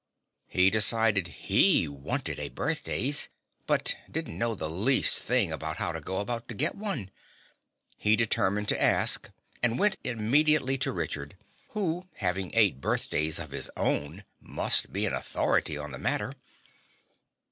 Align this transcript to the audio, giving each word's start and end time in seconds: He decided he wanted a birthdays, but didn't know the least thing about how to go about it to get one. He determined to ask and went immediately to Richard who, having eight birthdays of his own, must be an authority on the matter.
He 0.47 0.71
decided 0.71 1.27
he 1.27 1.87
wanted 1.87 2.39
a 2.39 2.49
birthdays, 2.49 3.29
but 3.67 3.95
didn't 4.09 4.35
know 4.35 4.55
the 4.55 4.67
least 4.67 5.19
thing 5.19 5.51
about 5.51 5.77
how 5.77 5.91
to 5.91 6.01
go 6.01 6.17
about 6.17 6.41
it 6.41 6.47
to 6.47 6.55
get 6.55 6.73
one. 6.73 7.11
He 7.99 8.15
determined 8.15 8.67
to 8.69 8.81
ask 8.81 9.29
and 9.61 9.77
went 9.77 9.99
immediately 10.03 10.79
to 10.79 10.91
Richard 10.91 11.37
who, 11.73 12.07
having 12.15 12.49
eight 12.55 12.81
birthdays 12.81 13.37
of 13.37 13.51
his 13.51 13.69
own, 13.77 14.23
must 14.41 14.91
be 14.91 15.05
an 15.05 15.13
authority 15.13 15.77
on 15.77 15.91
the 15.91 15.99
matter. 15.99 16.33